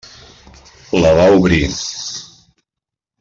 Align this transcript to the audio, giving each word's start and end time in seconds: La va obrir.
La 1.03 1.11
va 1.19 1.27
obrir. 1.35 1.59